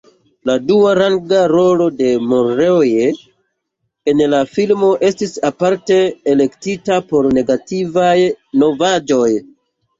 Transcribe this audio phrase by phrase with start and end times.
[0.49, 3.03] La duaranga rolo de Monroe
[4.13, 6.01] en la filmo estis aparte
[6.35, 8.19] elektita por negativaj
[8.67, 9.33] novaĵoj.